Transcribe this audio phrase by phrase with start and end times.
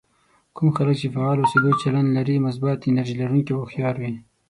[0.55, 4.11] کوم خلک چې فعال اوسېدو چلند لري مثبت، انرژي لرونکي او هوښيار وي.